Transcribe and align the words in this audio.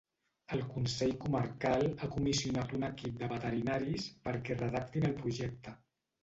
El 0.55 0.61
Consell 0.69 1.11
Comarcal 1.25 1.85
ha 1.89 2.09
comissionat 2.15 2.73
un 2.79 2.87
equip 2.87 3.19
de 3.21 3.29
veterinaris 3.35 4.09
perquè 4.25 4.59
redactin 4.63 5.07
el 5.13 5.15
projecte. 5.21 5.77